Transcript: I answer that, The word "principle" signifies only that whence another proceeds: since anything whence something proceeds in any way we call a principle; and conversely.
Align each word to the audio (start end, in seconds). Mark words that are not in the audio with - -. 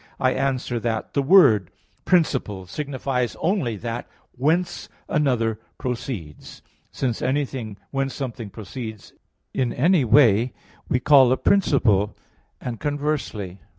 I 0.19 0.31
answer 0.33 0.79
that, 0.79 1.13
The 1.13 1.21
word 1.21 1.69
"principle" 2.05 2.65
signifies 2.65 3.35
only 3.39 3.75
that 3.75 4.07
whence 4.31 4.89
another 5.07 5.59
proceeds: 5.77 6.63
since 6.91 7.21
anything 7.21 7.77
whence 7.91 8.15
something 8.15 8.49
proceeds 8.49 9.13
in 9.53 9.71
any 9.71 10.03
way 10.03 10.53
we 10.89 10.99
call 10.99 11.31
a 11.31 11.37
principle; 11.37 12.17
and 12.59 12.79
conversely. 12.79 13.59